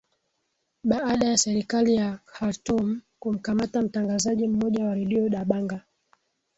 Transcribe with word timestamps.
baada 0.83 1.27
ya 1.27 1.37
serikali 1.37 1.95
ya 1.95 2.17
khartum 2.25 3.01
kumkamata 3.19 3.81
mtangazaji 3.81 4.47
mmoja 4.47 4.85
wa 4.85 4.95
redio 4.95 5.29
dabanga 5.29 5.81